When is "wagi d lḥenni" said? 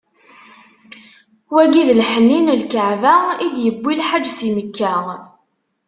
1.53-2.39